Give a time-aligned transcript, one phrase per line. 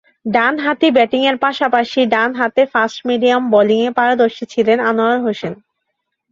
[0.25, 5.53] ডানহাতি ব্যাটিংয়ের পাশাপাশি ডানহাতে ফাস্ট-মিডিয়াম বোলিংয়ে পারদর্শী ছিলেন আনোয়ার হোসেন।